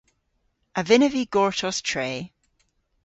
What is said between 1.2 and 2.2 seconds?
gortos tre?